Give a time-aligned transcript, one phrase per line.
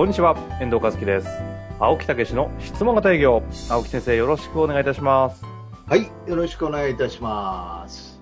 [0.00, 1.28] こんにちは、遠藤和樹です。
[1.78, 3.42] 青木武の質問型営業。
[3.68, 5.44] 青木先生、よろしくお願いいたします。
[5.86, 8.18] はい、よろしくお願いいたします。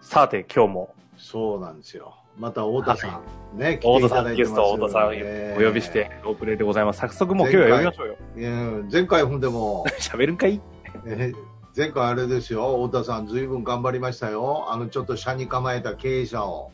[0.00, 2.16] さて、今日も、そうなんですよ。
[2.36, 3.20] また太田さ
[3.54, 6.98] ん、ね、来大田さん、ゲスト、太田さん、えお呼びして、ロープレイでございます。
[6.98, 8.84] 早速もう今日は呼びましょうよ。
[8.90, 10.60] 前回ほんでも、 喋るんかい？
[11.06, 11.34] えー
[11.76, 14.66] 前回あれですよ、太田さん、ずいぶん頑張りましたよ。
[14.70, 16.72] あの、ちょっと車に構えた経営者を、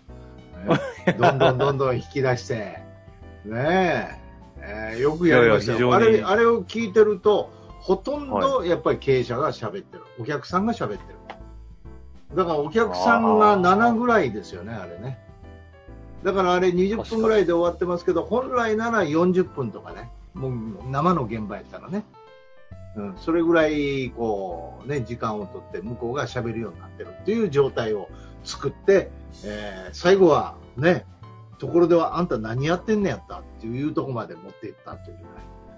[1.07, 2.79] ねどんどんどんどん引き出して、
[3.45, 4.28] ねえ、
[4.61, 5.95] えーよくやりましたよ。
[5.95, 10.05] あれ、あれを聞いてると、ほとんどやっぱり経営者が喋ってる。
[10.19, 11.19] お客さんが喋ってる。
[12.35, 15.19] だからお客さんが7ぐらいですよね、あれね。
[16.23, 20.53] だからあれ20分ぐらいで終わってますけど、本来なら40分とかね、もう
[20.91, 22.05] 生の現場やったらね、
[22.97, 28.09] うん、それぐらいこう、ね、時間を取って向こうが喋るようになってるっていう状態を
[28.45, 29.11] 作って、
[29.45, 31.07] えー最後はね、
[31.59, 35.25] ところではあんた何やってんねやったっていうところまで持っていったというね。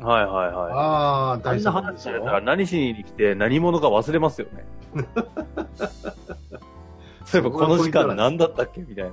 [0.00, 0.72] はいはいはい。
[0.72, 2.30] ああ、あ大んな話された。
[2.30, 4.64] ら何しに来て何者か忘れますよね。
[7.24, 9.10] そういえばこの時間何だったっけみたいな。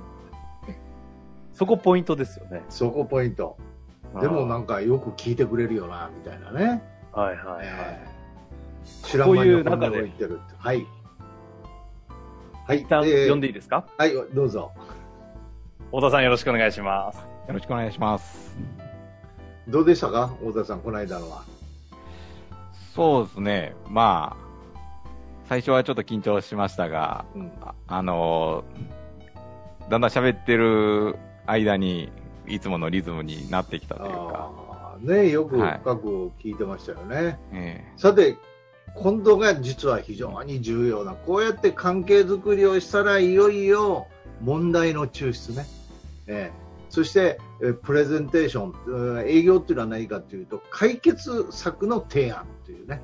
[1.52, 2.62] そこポイントですよね。
[2.68, 3.56] そこポイント。
[4.20, 6.82] でもなんかよく聞いてくれるよな、みたいなね。
[7.12, 7.66] はいはいはい。
[7.66, 8.18] えー
[9.06, 10.54] 知らん間にこんなこと言ってるって。
[10.56, 10.86] はい。
[12.66, 12.80] はい。
[12.80, 13.84] 一旦えー呼んでいいですか？
[13.98, 14.72] はい、どうぞ。
[15.88, 17.18] 太田さんよろしくお願いします。
[17.18, 18.47] よろしくお願いします。
[19.68, 20.28] どうでしたか？
[20.40, 21.44] 太田さん、この間のは。
[22.94, 23.74] そうですね。
[23.88, 25.16] まあ、
[25.48, 27.52] 最初はちょっと緊張しましたが、うん。
[27.60, 31.16] ああのーだんだん喋ってる
[31.46, 32.12] 間に、
[32.46, 37.38] いつものリズムになってきたというか、ねよくはい深く聞いてましたよね。
[37.52, 38.36] えさて、
[38.94, 44.08] 今度が実は非常に重要な、こうやって関係づくりをしたらいよいよ
[44.42, 45.66] 問題の抽出ね。
[46.26, 53.02] ええそして、えープレゼンテーション、うん営業っていうのは何かというと、解決策の提案というね、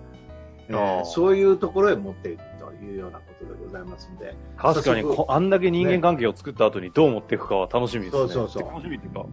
[0.68, 8.20] えーそういうところへ持っていくというようなことでございますんで、確かにあんだけ人間関係を作った後にどう持っていくかは楽しみですね。
[8.20, 9.26] そうそうそう楽しみっていうか、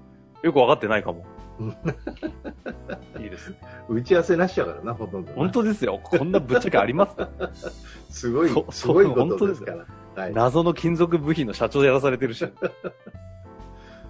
[0.43, 1.23] よく分かってないかも
[1.59, 1.69] うん。
[3.23, 3.53] いいです。
[3.87, 5.37] 打ち合わせなしやからな、ほとんどな。
[5.37, 5.99] 本当ですよ。
[6.03, 7.29] こんなぶっちゃけありますか？
[8.09, 9.85] すごいそ、すごいことですから。
[10.23, 10.33] はい。
[10.33, 12.45] 謎の金属部品の社長でやらされてるし。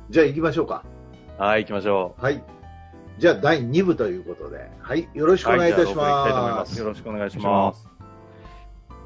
[0.09, 0.83] じゃあ行きましょうか。
[1.41, 2.43] はい、行きましょはい。
[3.17, 5.09] じゃあ第2部ということで、はい。
[5.15, 5.45] よろしう。
[5.45, 6.03] くお願いいたしま。
[6.59, 6.79] ますす。
[6.79, 7.87] よろしくお願いします。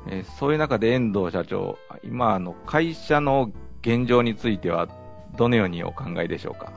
[0.10, 3.52] えーそういう中で遠藤社長、今、あの、会社の
[3.82, 4.90] 現状については、
[5.38, 6.74] どのようにお考えでしょうか？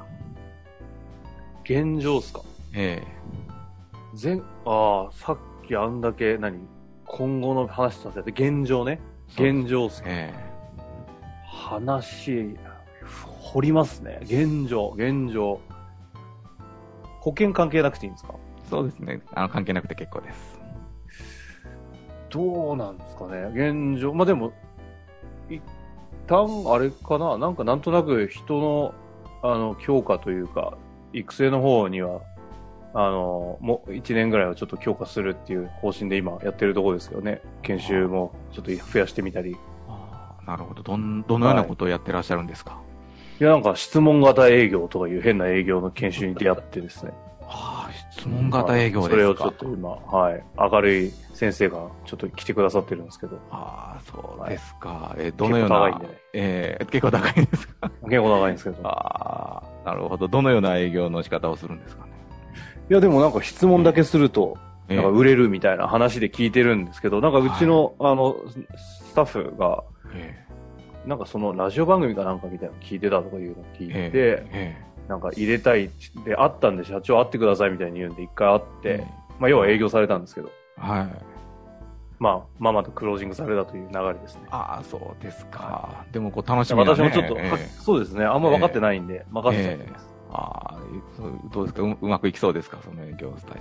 [1.64, 2.42] 現状っすか？
[2.74, 3.02] え
[4.22, 6.60] 前、ああ、さっきあんだけ、何？
[7.04, 9.00] 今後の話させて、現状ね。
[9.36, 10.08] え現状っすか？
[10.08, 10.32] え
[11.44, 12.56] 話、
[13.52, 14.18] 掘りますね。
[14.22, 15.60] 現状、現状。
[17.20, 18.34] 保険関係なくていいんですか？
[18.36, 19.20] えそうですね。
[19.34, 20.60] あの、関係なくて結構です。
[22.30, 24.12] どうなんですかね現状。
[24.12, 24.52] まあ、でも、
[25.48, 25.62] 一
[26.26, 28.94] 旦、あれかななんかなんとなく人の、
[29.42, 30.76] あの、強化というか、
[31.14, 32.20] 育成の方には、
[32.92, 37.40] あの、もう一年ぐらいはちょっと強化するっていう方針で今やってるところですけどね。
[37.62, 39.56] 研修もちょっと増やしてみたり。
[39.88, 40.82] ああなるほど。
[40.82, 42.87] どん、どのようなことをやってらっしゃるんですか、い
[43.44, 47.12] や、なんか質問型営業とかいう変な営業の研修に出会ってですね。
[47.50, 49.14] ああ、質問型営業ですか。
[49.14, 50.44] それをちょっと今、はい。
[50.58, 53.38] 明るい先生がちょっと来てくださってるんですけど。
[53.50, 55.14] ああ、そうですか。
[55.18, 57.90] えーどのような結構高いんでね、えー結構高いんですか？
[58.02, 58.76] 結構長いんですけど。
[58.88, 60.28] ああ、なるほど。
[60.28, 62.10] どのような営業の仕方をするんですかね？
[62.90, 64.58] いや、でもなんか質問だけすると、
[64.88, 68.36] えなんか売れるみたいな話で聞いてるんですけど、なんかうちの、あの、
[68.76, 69.84] スタッフが、
[70.14, 70.34] え
[71.08, 75.88] なんかそのラジオ番組かなんかみたいなの聞いてたとかいうのを聞いて、ええなんか入れたい
[76.26, 79.06] で、あったんで社長会ってくださいみたいに言うんで一回会っえて、
[79.38, 81.08] まあ要は営業されたんですけど、はい。
[82.18, 84.42] まあ、ママとクロージングされたという流れですね。
[84.50, 86.04] ああ、そうですか。
[86.12, 87.36] でも、こう、楽しみな、ね、私もちょっと、
[87.80, 90.08] そうですね、あんま分かってないんで、任せちゃってます。
[90.32, 90.78] ああ、
[91.54, 91.82] どうですか？
[91.82, 92.78] ううまくいきそうですか？
[92.84, 93.54] その営業スタイ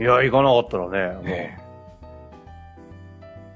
[0.00, 0.18] ルは。
[0.18, 1.56] いや、行かなかったらね、もうえ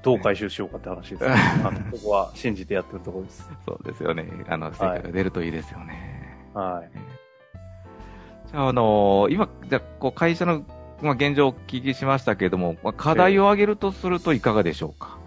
[0.01, 1.29] どう回収しようかって話です、ね。
[1.63, 3.49] あのここは信じてやってるところです。
[3.65, 4.25] そうですよね。
[4.47, 6.37] あの、成果が出るといいですよね。
[6.53, 6.91] はい。
[8.51, 10.63] じゃあ、あのー今、じゃあこう会社の、
[11.01, 15.17] まあ、現状をお聞きしましたけれども、まあ、課題を挙げるとするといかがでしょうか？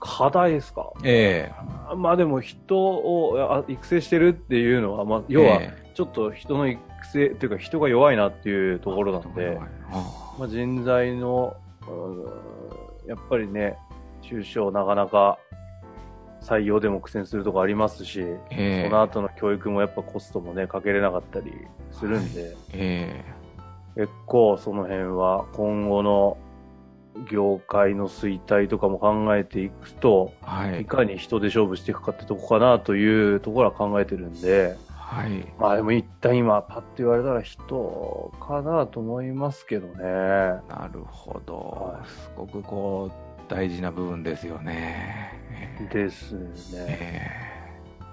[0.00, 0.92] 課題ですか？
[1.02, 1.50] え
[1.96, 9.58] まあでも人をあ育成してるっていうのは、まあ、え要はえちょっと人の育成というか人が弱いなっていうところなんで、
[9.90, 11.63] あまあ、人材の、うん
[13.06, 13.76] やっぱりね、
[14.22, 15.38] 中小なかなか
[16.40, 18.20] 採用でも苦戦するとこありますし、
[18.50, 18.88] ええ。
[18.88, 21.52] その後の教育もやっぱコストもね、かけれなかったり
[21.90, 23.24] するんで、え
[23.96, 26.36] 結構その辺は今後の
[27.30, 30.82] 業界の衰退とかも考えていくと、えはい。
[30.82, 30.84] い。
[30.84, 34.76] かに人で勝負していくかってとこかなというところは考えてるんで、
[35.14, 35.46] はい。
[35.60, 40.02] まあでも一旦今パッと言われたら人かなと思いますけどね。
[40.02, 42.00] なるほどは。
[42.04, 45.32] いすごくこう、大事な部分ですよね。
[45.52, 46.86] ええですね。
[46.88, 47.54] え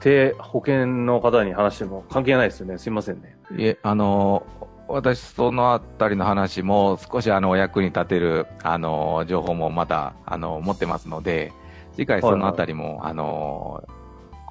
[0.03, 2.77] で、保険の方に話しても関係ないですよね。
[2.77, 3.35] すいませんね。
[3.57, 4.45] えいえ、あの、
[4.87, 11.51] 私、そのあたりの話も少しあの、お役に立てる、あの、情報もまた、あの、持ってますので、
[11.93, 13.83] 次回そのあたりも、あの、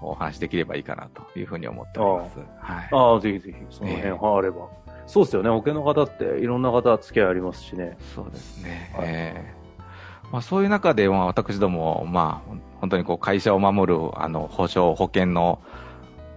[0.03, 2.39] お話できればいいかなというふうに思っております。
[2.61, 2.89] はい。
[2.93, 4.69] ああ、ぜひぜひ、その辺があれば。
[5.07, 5.51] そうですよね。
[5.51, 7.97] 保険の方っていろんな方付き合いありますしね。
[8.15, 8.93] そうですね。
[8.97, 9.61] はいええ
[10.33, 15.61] まあ、そういう中で、まあ、私ども、まあ、本当にこう会社を守るあの保証、保険の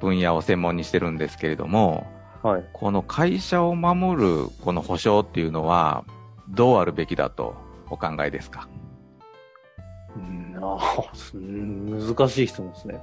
[0.02, 2.08] 分野を専門にしてるんですけれども、
[2.42, 2.66] はい。
[2.74, 6.06] この会社を守るこの保証っていうのは、
[6.50, 7.56] どうあるべきだと
[7.92, 8.68] お考えですか？
[10.16, 10.78] うん、あ
[11.44, 13.00] 難しい質問ですね。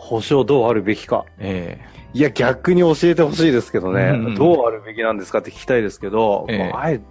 [0.00, 1.26] 保証どうあるべきか。
[1.38, 1.78] え
[2.14, 7.04] いや、逆に教えてほしいですけどね、うんどうあるべきなんですかって聞きたいですけど、ええまあ、あえて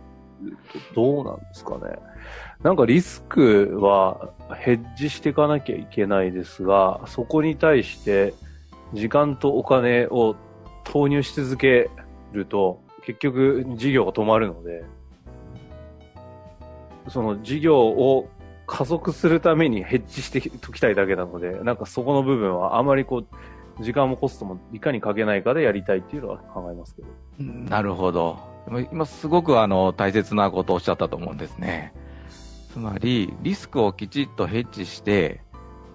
[0.96, 1.98] どうなんですかね。
[2.64, 8.34] なんかリスクはヘッジしていかなきゃいけないですが、そこに対して
[8.94, 10.36] 時間とお金を
[10.84, 11.90] 投入し続け
[12.34, 14.84] ると、結局事業が止まるので、
[17.08, 18.28] その事業を
[18.70, 23.24] 加速するためにヘッジしておきたいだけなので、なんかそこの部分はあまりこ
[23.80, 27.08] う、時間もコストもいかにかけないかでやりたいっていうのは考えますけど。
[27.40, 28.38] えなるほど。
[28.68, 31.94] 今今すごくあの大切なことをおっしゃったと思うんですね。
[32.72, 35.42] つまり、リスクをきちっとヘッジして、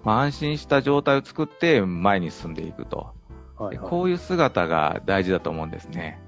[0.03, 3.13] まあ、安心した状態を作って前に進んでいくと。
[3.57, 3.89] はい、はい。
[3.89, 6.21] こういう姿が大事だと思うんですね。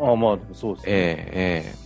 [0.00, 0.92] ああ、まあ、そうですね。
[0.92, 1.85] ええええ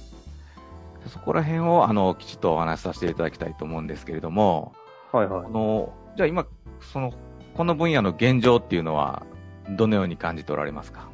[1.06, 4.73] そこら辺を、あの、きちっとお話しさせていただきたいと思うんですけれども、
[5.12, 5.50] はいはいこ。
[5.50, 6.47] の、じゃあ今、
[6.81, 7.12] その、
[7.55, 9.25] この分野の現状っていうのは、
[9.70, 11.08] どのように感じておられますか？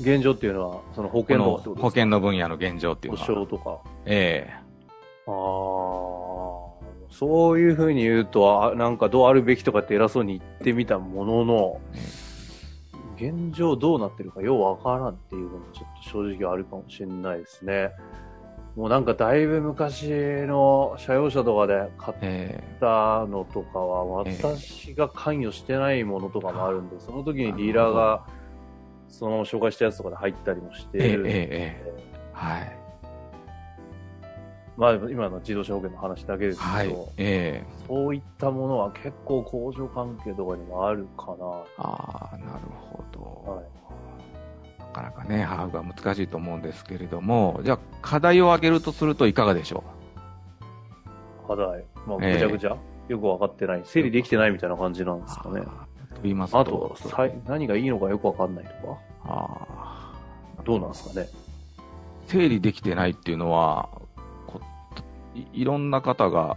[0.00, 3.46] 現状っていうのは、その保険の保険の分野の現状っていう保のは。
[3.46, 3.78] 証とか。
[4.06, 4.50] え
[5.26, 5.32] ああ、
[7.10, 11.80] そういうふうに言うと、あなんかどうあるべきとかって偉そうに言ってみたものの、
[13.16, 17.92] 現状どうなってるかようわからんっていうのもちょっと正直あるかもしれないですね。
[18.76, 28.26] もうなんかだいぶ昔の車用車とかで買っええたのとかは、ええ私が関与してないものとかもあるんで、その時にディーラーが、
[29.08, 31.82] その紹介したやつとかで入ったりもしてええるんで、
[32.32, 32.78] はい。
[34.76, 37.12] まあ今の自動車保険の話だけですはいけど、。
[37.16, 41.62] ええそういったものは結構工場関係とかにもあるかな。
[41.78, 43.52] ああ、なるほど。
[43.52, 43.83] はいな
[44.94, 49.84] かなかね、把握が難しいと思うんですけれども、じゃあ、課題を挙げるとするといかがでしょ
[51.46, 51.84] 課題。
[52.06, 52.76] まあ、ええぐちゃぐちゃ、
[53.08, 53.82] よく分かってない。
[53.84, 55.60] 整理できてないみたいな感じなんうですかね。
[55.60, 58.98] と言いますと、あと、さい何がいいのかよく分かんないとか？
[59.24, 60.14] あ
[60.64, 61.28] どうなんですかね？
[62.26, 63.88] ー整理できてないっていうのは、
[64.46, 64.60] こ
[65.34, 66.56] いいろんな方が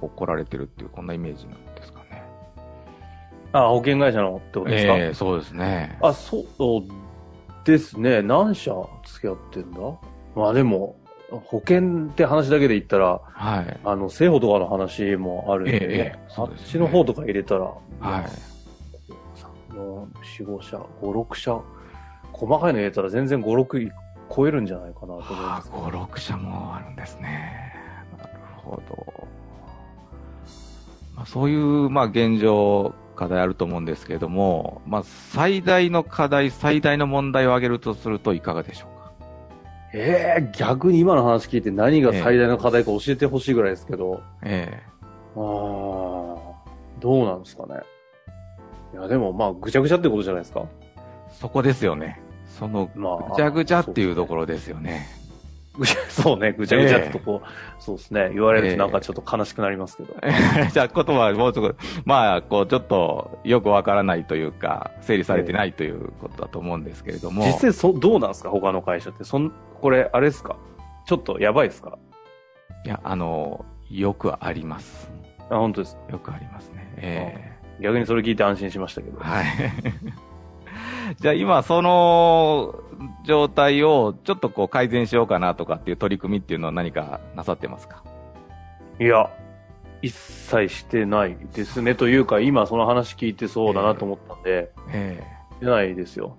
[0.00, 2.24] こう来られてるっていう、こんなイメージなんですかね。
[3.52, 5.98] あ、保険会社のってことですか、ええそうですね。
[6.02, 6.44] あ、そう
[7.64, 8.22] ですね。
[8.22, 8.72] 何社
[9.04, 9.78] 付き合ってんだ？
[10.34, 10.96] まあでも、
[11.30, 13.80] 保険って話だけで言ったら、はい。
[13.84, 17.74] あの、政府とかの話もあるんで、ええええあっそねちの方とか入れたら、は
[18.20, 18.24] い。
[19.72, 20.06] 4、
[20.44, 21.60] 4、5社、5、6社、
[22.32, 23.90] 細かいの入れたら全然5、6
[24.34, 27.74] 超えるんじゃないかなと思いあます、5、6社もあるんですね。
[28.18, 29.28] なるほど。
[31.14, 39.12] まあ、そういう、まあ、現状、課題あると思うんですけれども、まあ、最大の課題、最大の問題を挙げるとするといかがでしょうか？
[39.94, 44.82] ええ逆に今の話聞いて何が最大の課題か教えてほしいぐらいですけど、え
[45.36, 46.40] あー
[47.00, 47.80] どうなんですかね。
[48.92, 50.64] いや、でもまあ、ぐちゃぐちゃってことじゃないですか？
[50.64, 52.20] えそこですよね。
[52.46, 53.30] その、まあ。
[53.30, 54.40] ぐちゃぐちゃっていうところ。
[54.42, 55.06] ろですよね。
[55.76, 60.14] ぐちゃそうね、ぐちゃぐちゃっとこう、そうですね、言われるとなんかちょっと悲しくなりますけど。
[60.72, 67.44] じゃあ、言葉はもうちょっと、まあ、こう、ちょっと、よくわからないというか、整理されてないということだと思うんですけれども。
[67.44, 69.24] 実際そ、どうなんですか他の会社って。
[69.24, 70.56] そん、これ、あれですか？
[71.06, 71.98] ちょっとやばいですか？
[72.84, 75.10] いや、あの、よくあります。
[75.50, 75.98] あ、本当です。
[76.10, 76.92] よくありますね。
[76.98, 79.18] え逆にそれ聞いて安心しましたけど。
[79.20, 79.44] えはい。
[81.20, 82.74] じゃあ今、その
[83.24, 88.02] 状態をちょっとこう改善しようかなとかっていう取り組みっていうのは何かなさってますか？
[89.00, 89.30] いや、
[90.02, 91.94] 一切してないですね。
[91.94, 95.22] というか、今その話聞いてそうだなと思ったんで、え
[95.54, 96.36] してないですよ。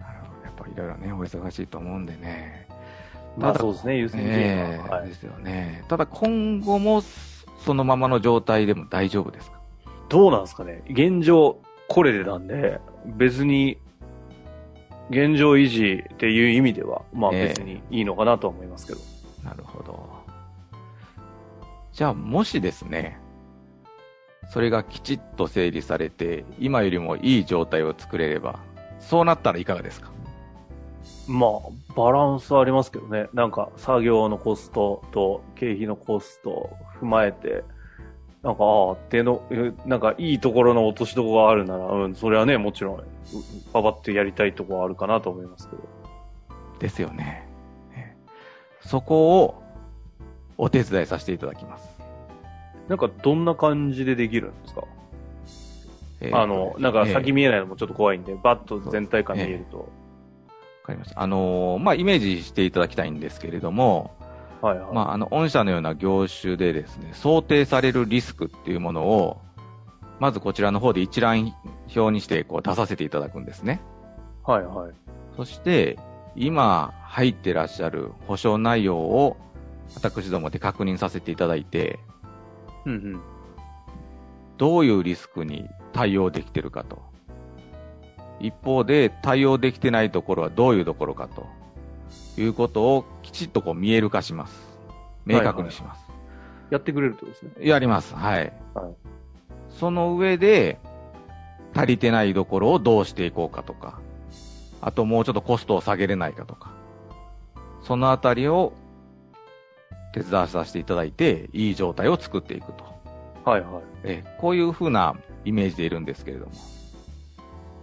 [0.00, 0.44] えなるほど。
[0.44, 2.66] やっぱいろいろね、お忙しいと思うんでね。
[3.38, 4.96] まあそうですね、優先順位えは。
[4.96, 5.84] はですよね。
[5.88, 7.00] ただ今後も
[7.64, 9.58] そのままの状態でも大丈夫ですか？
[10.08, 11.56] どうなんですかね現状、
[11.88, 13.78] これでなんで、別に、
[15.12, 18.98] 現状維持っていう意味では、まあええ別にいいのかなとは思いますけど。
[19.44, 20.08] なるほど。
[21.92, 23.18] じゃあ、もしですね、
[24.50, 28.58] それがきちっと整理されて、今よりもいい状態を作れれば、
[29.00, 30.10] そうなったらいかがですか？
[31.28, 31.50] まあ、
[31.94, 33.28] バランスはありますけどね。
[33.34, 37.64] なんか、作業のコストと経費のコストを踏まえて、
[38.42, 43.02] なんか、ああ、っての、えなんか、いいところの落としどころがあるなら、うん、それはね、もちろん、う
[43.72, 45.82] パパってやりたいところはあるかなと思いますけど。
[46.80, 47.46] ですよね。
[47.94, 49.62] ええそこを
[50.58, 51.88] お手伝いさせていただきます。
[52.88, 54.82] なんか、どんな感じでできるんですか？
[56.20, 59.78] えーあの、なんか、先ええ見えないのもちょっと怖いんで、バッと全体感見えると。
[59.78, 59.84] わ
[60.86, 61.22] かりました。
[61.22, 64.10] あのーまあ、イメージしていただきたいんですけれども、
[64.62, 64.94] はいはい。
[64.94, 69.42] まあ、あの、御社のような業種でですね、想定されるリスクっていうものを、
[70.20, 71.52] まずこちらの方で一覧
[71.94, 73.80] 表にしてこう出させていただくんですね。
[74.44, 74.92] はいはい。
[75.36, 75.98] そして、
[76.36, 79.36] 今入ってらっしゃる保証内容を
[79.96, 81.98] 私どもで確認させていただいて、
[82.86, 83.20] うんうん。
[84.58, 87.02] どういうリスクに対応できてるかと。
[88.38, 91.46] 一方で対応できてないところはどういうところかと
[92.38, 94.68] いうことをきちっとこう見える化します。
[95.24, 96.02] 明確にします。
[96.70, 97.66] やってくれるってことですね。
[97.66, 98.14] やります。
[98.14, 98.52] はい。
[98.74, 99.12] はい
[99.78, 100.78] その上で、
[101.74, 103.98] 足りてないところをどうしていこうかとか、
[104.80, 106.72] あともうちょっとコストを下げれないかとか、
[107.82, 108.72] そのあたりを
[110.12, 112.84] 手伝わさせていただいて、いい状態を作っていくと。
[113.44, 113.82] はいはい。
[114.04, 116.52] えこういう風なイメージでいるんですけれども。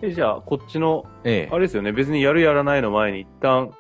[0.02, 3.74] え、じゃあ、こっちの、えあれですよね、別にやるやらないの前に一旦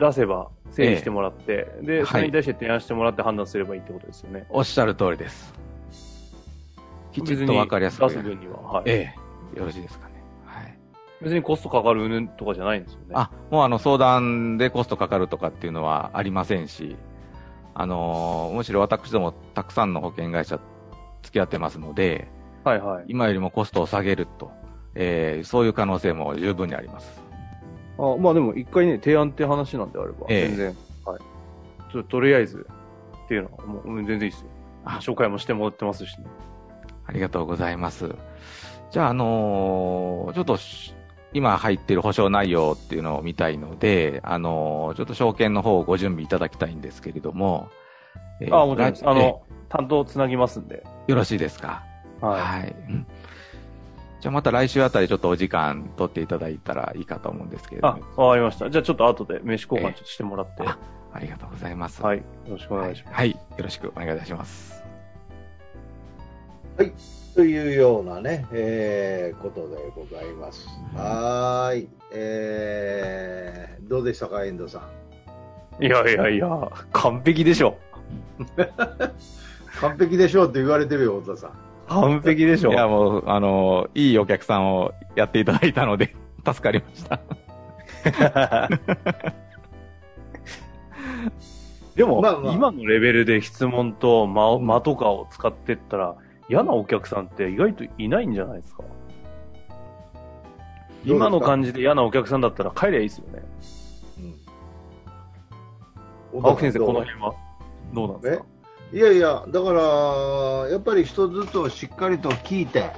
[0.00, 4.46] 出せば整理してもらって、で、はいそれに対して提案してもらって判断すればいいってことですよね。
[4.48, 5.54] おっしゃる通りです。
[7.12, 8.08] きちっとわかりやすく。
[8.08, 8.60] 出す分には。
[8.60, 8.84] はい。
[8.86, 9.14] え
[9.54, 10.14] えよろしいですかね。
[10.46, 10.78] はい。
[11.22, 13.06] 別にコストかかるうんとかじゃないんですよね。
[13.14, 16.96] あ、もうあの相談でコストかかるとかっていうのはありませんし、
[17.74, 20.60] あのーむしろ私どもたくさんの保険会社
[21.22, 22.28] 付き合ってますので、
[22.64, 23.04] はいはい。
[23.08, 24.52] 今よりもコストを下げると、
[24.94, 27.20] えーそういう可能性も十分にあります。
[28.00, 31.20] あまあでも一回ね、提案って話なんであれば、ええ全然、はい。
[31.92, 32.66] ちょとりあえず
[33.24, 34.46] っていうのはもううん全然いいですよ。
[34.84, 36.24] あ紹介もしてもらってますしね。
[37.06, 38.14] ありがとうございます。
[38.90, 40.94] じゃあ、あのーちょっとし
[41.32, 47.68] 今入っている保証内容っていうのを見たいので、あのーちょっと証券の方をご準備いただきたいんですけれども、
[48.40, 49.16] えーあ、もちろん。
[49.18, 50.84] あえの、担当つなぎますんで。
[51.06, 51.84] よろしいですか？
[52.20, 52.40] はい。
[52.40, 52.76] はい。
[54.20, 58.68] うんじゃあまた来週あたりちょっとお時間取っていただいたらいいかと思うんですけれどあも。、わかりました。
[58.70, 60.62] じゃあちょっと後で名刺交換ちょっとしてもらって。
[60.62, 60.78] あ
[61.12, 62.02] ありがとうございます。
[62.02, 62.18] はい。
[62.18, 63.14] よろしくお願いします。
[63.14, 63.30] はい。
[63.30, 64.84] はいよろしくお願いいたします。
[67.34, 70.66] というようなね、えーことでございます。
[70.94, 71.88] はーい。
[72.12, 74.80] えー、どうでしたか、遠藤さ
[75.80, 75.84] ん？
[75.84, 77.78] いやいやいや、完璧でしょ。
[79.80, 81.69] 完璧でしょうって言われてるよ、太田さん。
[81.90, 82.72] 完璧でしょ。
[82.72, 86.14] いや、もう、あのーいいお客さんをやっていただいたので、
[86.46, 87.20] 助かりました。
[91.96, 96.16] でも、まあまあ今のレベルで質問と間を間とかを使ってったら、
[96.48, 98.84] 嫌なお客さんって意外といないんじゃないですか？
[101.04, 103.42] 今の感じで嫌なお客さんだったら帰りゃいいですよね。
[106.34, 106.44] うん。
[106.44, 107.34] 青木先生、この辺は
[107.92, 108.44] どうなんですか？
[108.92, 112.90] いやいや、だから、やっぱり一つずつをしっかりと聞いて、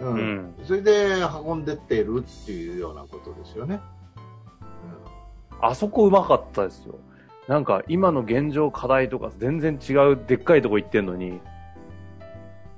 [0.00, 3.80] うんうんそれで運んでってるっていうようなことですよね。
[5.60, 6.96] あそこうまかったですよ。
[7.46, 11.40] なんか今の現状課題とか全然違うでっかいとこ行ってんのに、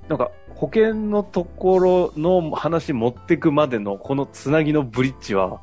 [0.07, 5.61] なんか保険のところの話持ってくまでのこのつなぎのブリッジは、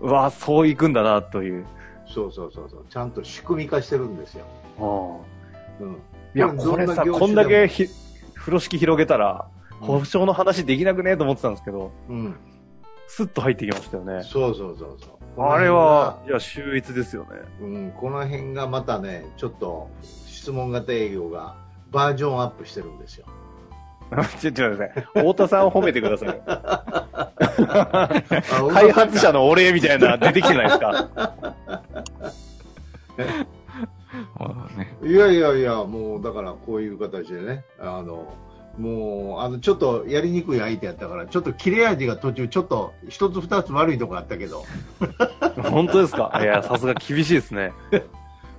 [0.00, 1.66] うわそう行くんだなという、
[2.06, 2.86] そうそうそうそう。
[2.88, 4.44] ちゃんと仕組み化してるんですよ。
[4.78, 5.96] あうん。
[6.36, 7.86] いや、これさ、こんだけひ
[8.34, 12.34] 風呂敷広げたら、うん保証の話できなくねえと思ってたんですけど、うん。
[13.08, 14.22] スッと入ってきましたよね。
[14.24, 15.42] そうそうそうそう。
[15.46, 17.28] あれは、いや、秀逸ですよね。
[17.60, 21.56] うん、この辺がまたね、ちょっと質問型営業が
[21.92, 23.26] バージョンアップしてるんですよ。
[24.40, 24.90] ちょっと待ってください。
[25.12, 26.40] 太田さんを褒めてください。
[26.48, 27.32] あ
[28.72, 31.34] 開発者のお礼みたいな出てきてないですか？
[35.06, 38.34] いやいやいや、もうだからこういう形でね、あの、
[38.78, 44.64] もう、あの、ちょっとやりにくい相手やったから、ちょっと切れ味が途中、ちょっと一つ二つ悪いとこあったけど、
[45.70, 46.36] 本当ですか？
[46.42, 47.72] いや、さすが厳しいですね。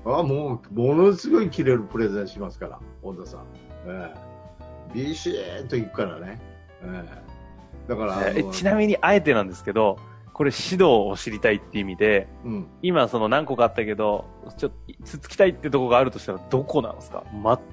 [0.06, 3.42] あもう、ものすごい切れるプレゼンしますから、太田さん。
[3.88, 6.40] ええ、ビシーッといくからね。
[6.82, 9.98] ええ、だから、あえのちなみに、あえてなんですけど、
[10.38, 14.26] これ指導を知りたいっていう意味で、うん、今その何個かあったけど、
[14.56, 17.24] ちょっと、つつきたいってとこがあるとしたらどこなんですか？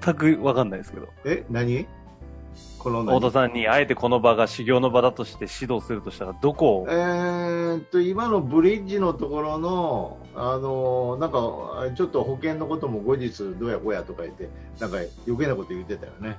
[0.03, 1.09] 全くわかんないですけど。
[1.27, 1.87] え、何？
[2.79, 3.17] この何？
[3.19, 6.87] 太田さんにあえてこの場が修行の場だとして指導するとしたらどこを？
[6.89, 14.49] えーっと、今のブリッジのところの、あのなんか、ちょっと保険のことも後日どうやこうやとか言って、
[14.81, 16.39] なんか余計なこと言ってたよね。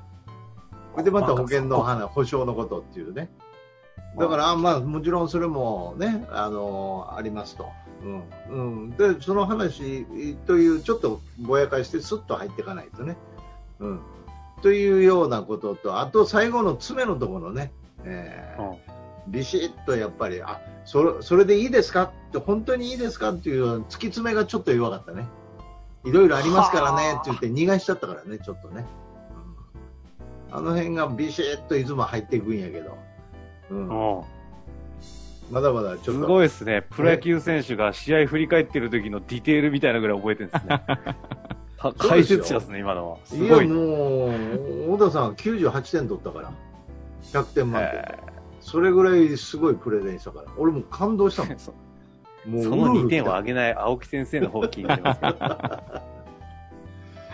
[1.03, 3.29] でまた保険の話、保証のことっていうね。
[4.17, 7.67] だから、あまあ、もちろんそれもね、あのありますと。
[8.49, 8.83] うん。
[8.83, 8.89] うん。
[8.91, 10.05] で、その話
[10.47, 13.17] という、ちょっとぼやかしてスッと入っていかないとね。
[13.79, 13.99] うん。
[14.61, 17.71] というようなことと、あと最後の詰めのところね。
[18.03, 18.77] えーうん
[19.27, 22.03] ビシッとやっぱり、あそれそれでいいですか？
[22.03, 23.31] って、本当にいいですか？
[23.31, 25.27] っていう突き詰めがちょっと弱かったね。
[26.03, 28.85] いろいろありますからねって言って逃がしちゃったからね、ちょっとね。
[30.51, 32.95] うんあの辺がビシッといつも入っていくんやけど、
[33.69, 34.23] うんうん
[35.51, 36.11] まだまだちょっと。
[36.13, 36.83] すごいですね。
[36.89, 40.81] プロ野球選手が試合振り返ってる時のディテールみたいなぐらい覚えてるんですね。
[41.77, 43.17] か解説者ですね、今のは。
[43.25, 43.67] すいやごい。
[43.67, 46.51] もう、小田さんは98点取ったから、
[47.31, 47.99] 100点満点。
[47.99, 48.17] え
[48.59, 51.55] それぐらいすごいプレゼンしたから、俺もう感動したもん。
[51.55, 51.73] ー そ
[52.47, 56.01] もうその2点をは上げない青木先生の方を聞いてますけど。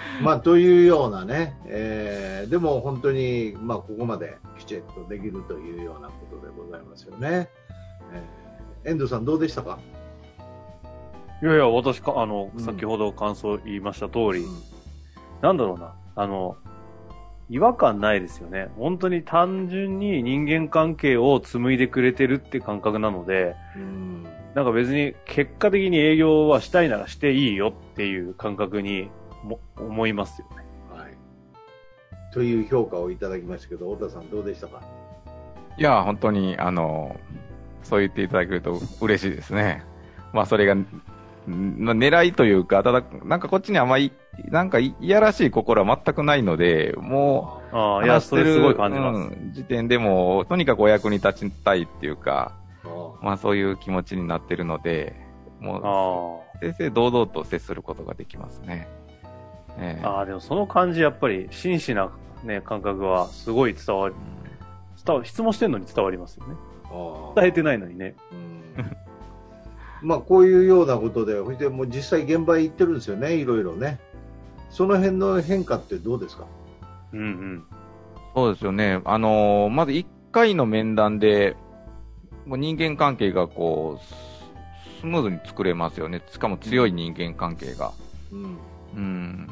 [0.22, 7.50] まあ、というようなね、えーでも本当に、まあ、ここまできちっとできるというようなことでございますよね。
[8.14, 8.42] えー
[8.84, 9.78] 遠藤さん、どうでしたか、
[11.44, 14.72] いやいや、私か、あの、うん先ほど感想言いました通り、うん
[15.42, 16.56] なんだろうな、あの、
[17.50, 18.70] 違和感ないですよね。
[18.78, 29.10] 本当に単純に人間関係を紡いでくれてるって感覚なので、うんなんか別に結果的に営業はしたいならしていいよっていう感覚に
[29.44, 30.66] も思いますよね。
[30.96, 31.18] はい、
[32.34, 34.82] という評価をいただきましたけど、太田さん、どうでしたか？
[35.78, 37.16] いや、本当に、あの、
[37.84, 39.84] そう言っていただけると嬉しいですね。
[40.34, 40.76] まあ、それが、
[41.48, 44.12] 狙いというか、ただ、なんかこっちにあまり、
[44.50, 47.78] なんかいいやらしい心は全くないので、もう、い
[48.08, 49.18] や、話してるそれすごい感じます。
[49.18, 55.16] うん時点でもう、とにかくお役に立ちたいっていうか、あまあ、そういう気持ちになってるので、
[55.60, 58.88] もあう、正々堂々と接することができますね。
[59.78, 62.10] ええあ、ああ、でもその感じ、やっぱり真摯な、
[62.44, 64.16] ね、感覚はすごい伝わる、
[65.06, 66.56] 伝わ質問してんのに伝わりますよね。
[66.86, 68.16] あ伝えてないのにね。
[68.32, 68.42] うん
[70.04, 74.00] まあこういうようなことで、そしてもう実際現場へ行ってるんですよね、いろいろね。
[74.72, 76.46] その辺の変化ってどうですか？
[77.14, 77.64] うんうん。
[78.34, 79.00] そうですよね。
[79.06, 81.56] あのーまず1回の面談で、
[82.48, 86.22] もう人間関係がこう、ススムーズに作れますよね。
[86.32, 87.92] しかも強い人間関係が。
[88.32, 88.58] うん。
[88.96, 89.48] うん。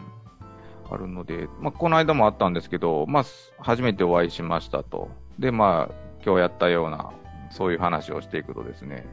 [0.92, 5.10] あるので、まあ、この間もあったんですけど、まあ、す初めてお会いしましたと。
[5.38, 5.94] で、まあ、
[6.26, 7.12] 今日やったような、
[7.52, 9.06] そういう話をしていくとですね、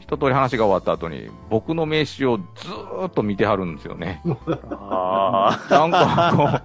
[0.00, 4.22] 一通り話が終わった後に、僕の名刺をずーっと見てはるんですよね。
[4.70, 6.60] あなんかこ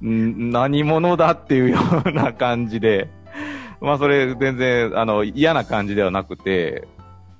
[0.00, 3.08] う、ん何者だっていうような感じで、
[3.80, 6.86] まあそれ全然あの嫌な感じではなくて、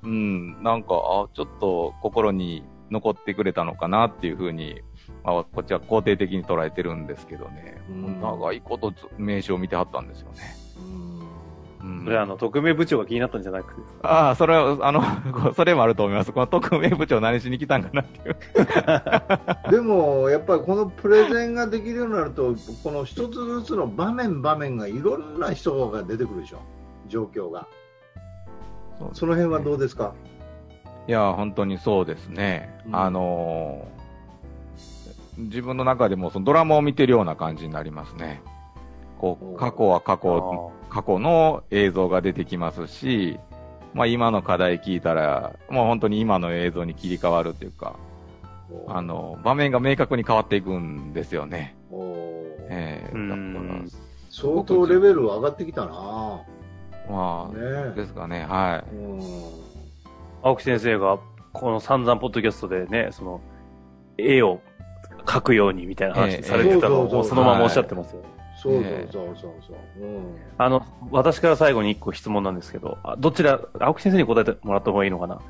[0.02, 4.80] うん、なんか、あ、ちょっと心に残ってくれたのかなっていうふうに、
[5.24, 10.56] まあこっちは肯定的に捉えてるんですけどね、うん長いことず名刺を見てはったんですよね。
[10.78, 11.04] うん
[11.84, 12.04] うんあ。
[12.04, 15.02] それあの、特命部長が気になったんじゃなくてですかああ、それは、あの、
[15.54, 16.32] それもあると思います。
[16.32, 18.36] この特命部長何しに来たんかなっていう。
[19.70, 26.58] でも、やっぱりこのプレゼンができるようになると、この一つずつの場面場面がいろんな人が出てくるでしょ、
[27.08, 27.66] 状況が。
[29.12, 30.14] その辺はどうですか、
[31.06, 32.80] いや、本当にそうですね。
[32.86, 34.03] うんあのー
[35.36, 38.42] 自分の中でもそのドラマを見てるような感じになりますね。
[39.18, 43.38] こおう、過去は過去、過去の映像が出てきますし、
[43.92, 47.96] まあ今の課題聞いたら、もう本当に今の映像に切り替わるっていうか、
[48.88, 51.76] あの、場面が明確に変わっていくんですよね。
[52.68, 53.10] ええ。
[53.12, 53.28] うん。
[53.28, 53.90] だから、
[54.30, 56.42] 相当レベル上がってきたな。
[57.08, 57.94] まあ、ね。
[57.94, 59.20] ですかね、はうん。
[60.42, 61.18] 青木先生が、
[61.52, 63.40] この散々ポッドキャストでね、その、
[64.18, 64.60] 絵を
[65.26, 68.22] 描くようにみたいな話されてたのええをそのままおっしゃってますよ。
[68.56, 70.02] そうねそうそうそうそう。
[70.02, 75.40] うんあの、私から最後に一個質問なんですけど、あどちら、青木先生に答えてもらった方がいいのかな、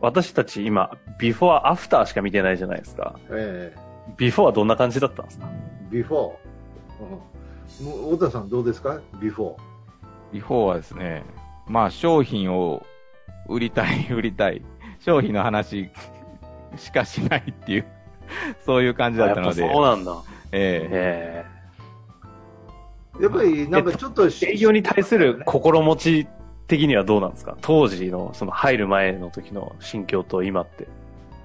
[0.00, 3.18] 私たち今、ビフォーアフターしか見てないじゃないですか。
[3.30, 3.74] え
[4.16, 5.48] ビフォーはどんな感じだったんですか？
[5.48, 6.30] えビフォー。
[7.00, 7.30] うん
[7.86, 9.00] もう、太田さんどうですか？
[9.20, 9.52] ビフォー。
[9.52, 9.56] い。
[10.34, 11.24] ビフォーはですね、
[11.66, 12.84] まあ商品を
[13.48, 14.62] 売りたい、売りたい。
[15.00, 15.90] 商品の話
[16.76, 17.86] しかしないっていう、
[18.64, 20.16] そういう感じだったので、やっぱそうなんだ。
[20.52, 21.60] ええ
[23.22, 26.26] やっぱりなんかちょっと、え営業に対する心持ち
[26.68, 27.56] 的にはどうなんですか？
[27.60, 30.84] 当時の、その入る前の時の心境と今って。
[30.84, 30.86] え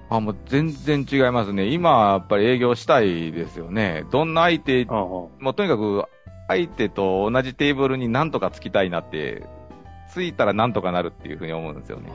[0.08, 1.66] あ、もう全然違いますね。
[1.66, 4.04] 今はやっぱり営業したいですよね。
[4.10, 6.04] どんな相手、うんうんもうとにかく
[6.48, 9.42] 相手と同じテーブルになんとかつきたいなって、
[10.10, 12.10] ついたらなんとかなるっていうふうに思うんですよね。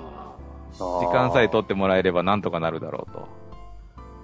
[0.80, 3.28] 時間さえ取ってもらえればなんとかなるだろうと。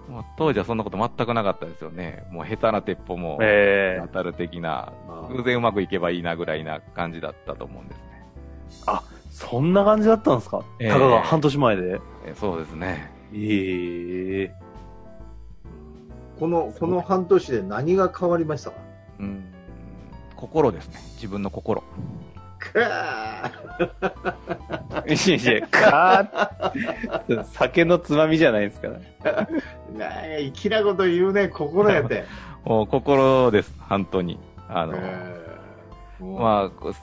[0.08, 2.26] もう当時はそんなこと全くなかったですよね。
[2.32, 8.26] もう下手な鉄砲もえ当たる的な、あ偶然うまくいけばいいなぐらいな感じだったと思うんですね。
[8.86, 12.00] ー、そんな感じだったんですか、ええたかが半年前で。
[12.26, 13.12] えそうですね。
[13.34, 14.52] ええ
[16.39, 18.78] この、この半年で何が変わりましたか？
[19.20, 19.43] うん。
[20.36, 21.00] 心ですね。
[21.15, 21.82] 自分の心。
[22.60, 24.57] かー
[25.13, 28.93] いやいや、かー酒のつまみじゃないですから。
[29.34, 29.58] なんか
[30.54, 32.26] 粋なこと言うね、心やって。
[32.65, 33.74] もう心です。
[33.88, 34.39] 本当に。
[34.70, 35.48] あの、えー
[36.20, 36.93] まあ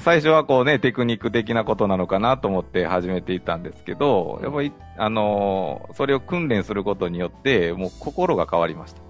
[0.00, 9.00] 最初はこうね、テクニック的なことなのかなと思って始めていたんですけど、やっぱり、あのーそれを訓練することによって、もう心が変わりました。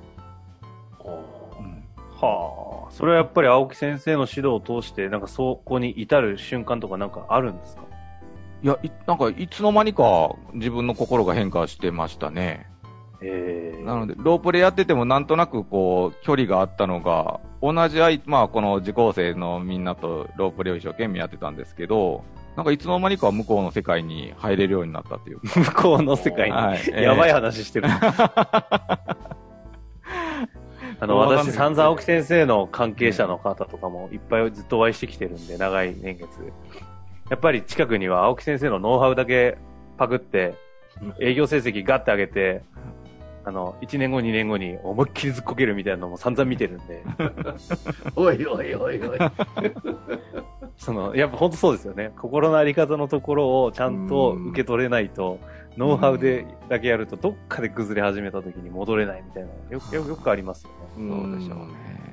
[1.07, 1.83] うん
[2.21, 2.91] はあ。
[2.93, 7.83] それはやっぱり青木先生の指導を通して、なんかそこに至る瞬間とかなんかあるんですか？
[8.63, 12.67] いや、いなんか、いつの間にか自分の心が変化してましたね。
[13.23, 22.25] ええなので、ロープレやっててもなんとなくこう、距離があったのが、同じ相、まあこの受講生のみんなとロープレを一生懸命やってたんですけど、
[22.57, 25.61] なんかいつの間にか向こうの世界に入れるようになったというか。
[25.61, 27.89] 向こうの世界に、はいええ やばい話してる。
[30.99, 36.27] あの、私、散々青木先生の関係者の方とかもいっぱいずっとお会いしてきてるんで、長い年月。
[37.31, 39.59] やっぱり近くには青木先生のノウハウだけ
[39.99, 40.55] パクって、
[41.21, 42.63] 営業成績ガッて上げて、
[43.45, 47.03] あの、1年後、2年後に思いっきりずっこけるみたいなのも散々見てるんで、
[48.17, 49.19] おいおいおいおい。
[50.77, 52.13] その、やっぱ本当そうですよね。
[52.17, 55.39] 心のあり方のところをちゃんと受け取れないと、
[55.77, 61.11] ノウハウでだけやると、どっかで崩れ始めた時に戻れないみたいな、よく、よくよくありますよね。
[61.11, 62.06] そうでしょうね。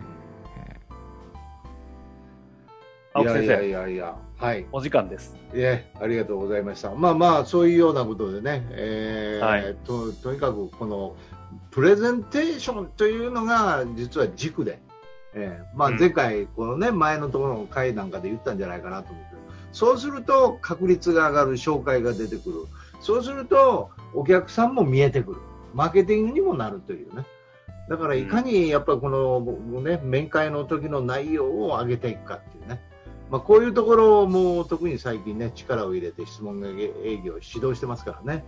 [3.13, 4.65] 青木先いやいやい生、やいや、はい。
[4.71, 5.35] お時間です。
[5.53, 6.91] いえ、ありがとうございました。
[6.95, 11.15] まあまあ、そういうようなことでね、えーはいととにかくこの
[11.69, 14.79] プレゼンテーションというのが実は軸で、
[15.33, 19.33] えーまあ、うん前回、このね、前のところの回なんかで言ったんじゃないかなと思って
[19.73, 22.55] そうすると確率が上がる、紹介が出てくる、
[23.01, 25.41] そうするとお客さんも見えてくる、
[25.73, 27.25] マーケティングにもなるというね。
[27.89, 32.81] だからいかにやっぱりこの、ね、面会の時の内容を上げていくかっていうね。
[33.33, 36.63] まあ、こういうところも特に最近ね、力を入れて質問
[37.03, 38.45] 営業を指導してますからね。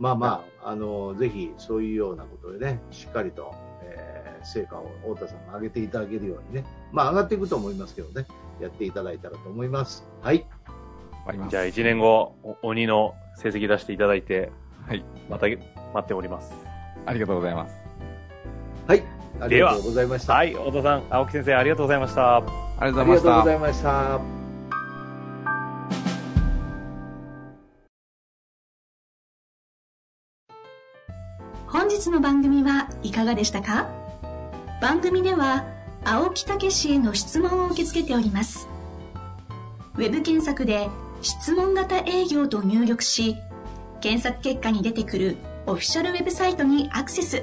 [0.00, 8.26] まあまあ、あの、ぜひそういうようなことでね、しっかりと、えー成果を太田さんが上げていただけるようにね、まあ上がっていくと思いますけどね、
[8.60, 10.06] やっていただいたらと思います。
[10.22, 10.46] はい。
[11.26, 11.50] あります。
[11.50, 14.52] じゃあ1年後、お鬼の成績出していただいて、
[14.86, 15.04] はい。
[15.28, 15.58] また待
[15.98, 16.52] っております。
[17.06, 17.74] ありがとうございます。
[18.86, 19.15] はい。
[19.40, 20.34] ありがとうございました。
[20.34, 22.36] はい、太田さん、青木先生、ありがとうございました。
[22.36, 22.40] あ
[22.86, 23.54] りがあとうございましたりがとうござ。
[23.54, 24.20] いました。
[31.66, 33.88] 本日の番組はいかがでしたか？
[34.80, 35.64] 番組では
[36.04, 38.68] 青木武氏への質問を受け付けております
[39.96, 40.88] ウェブ検索で
[41.22, 43.36] 「質問型営業」と入力し
[44.00, 47.42] 検索結果に出てくるオフィシャルウェブサイトにアクセス